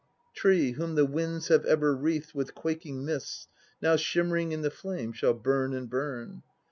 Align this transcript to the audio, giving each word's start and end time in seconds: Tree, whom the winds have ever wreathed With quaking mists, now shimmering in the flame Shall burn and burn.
Tree, 0.33 0.71
whom 0.71 0.95
the 0.95 1.05
winds 1.05 1.49
have 1.49 1.63
ever 1.65 1.93
wreathed 1.95 2.33
With 2.33 2.55
quaking 2.55 3.05
mists, 3.05 3.47
now 3.83 3.97
shimmering 3.97 4.51
in 4.51 4.63
the 4.63 4.71
flame 4.71 5.13
Shall 5.13 5.35
burn 5.35 5.75
and 5.75 5.91
burn. 5.91 6.41